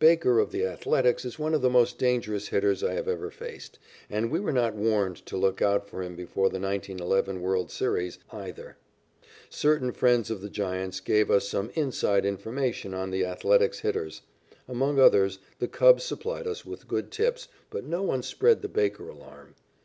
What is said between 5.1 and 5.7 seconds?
to look